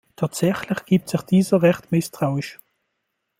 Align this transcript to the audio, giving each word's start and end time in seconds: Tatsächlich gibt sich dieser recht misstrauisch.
Tatsächlich 0.15 0.83
gibt 0.85 1.09
sich 1.09 1.21
dieser 1.21 1.61
recht 1.61 1.91
misstrauisch. 1.91 2.57